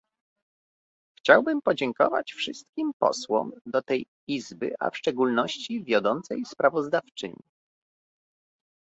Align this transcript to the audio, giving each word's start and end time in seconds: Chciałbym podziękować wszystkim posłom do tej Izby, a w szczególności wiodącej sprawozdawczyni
Chciałbym 1.19 1.61
podziękować 1.61 2.31
wszystkim 2.31 2.91
posłom 2.99 3.51
do 3.65 3.81
tej 3.81 4.05
Izby, 4.29 4.73
a 4.79 4.89
w 4.89 4.97
szczególności 4.97 5.83
wiodącej 5.83 6.45
sprawozdawczyni 6.45 7.39